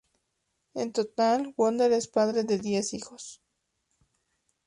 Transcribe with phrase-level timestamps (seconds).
[0.83, 3.43] En total, Wonder es padre de diez hijos.